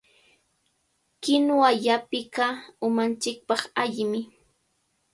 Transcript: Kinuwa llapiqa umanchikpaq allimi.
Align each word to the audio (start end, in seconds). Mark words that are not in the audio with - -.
Kinuwa 1.21 1.69
llapiqa 1.83 2.45
umanchikpaq 2.87 3.61
allimi. 3.81 4.21